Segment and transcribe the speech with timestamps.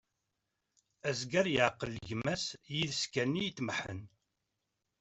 [1.09, 4.01] Azger yeεqel gma-s, yid-s kan i itmeḥḥen.